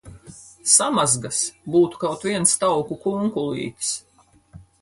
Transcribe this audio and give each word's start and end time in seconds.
Samazgas! 0.75 1.41
Būtu 1.77 2.01
kaut 2.05 2.27
viens 2.31 2.57
tauku 2.65 3.01
kunkulītis! 3.07 3.97